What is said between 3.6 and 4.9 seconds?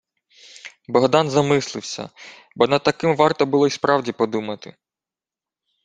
й справді подумати.